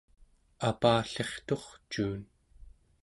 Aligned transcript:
apallirturcuun 0.69 2.21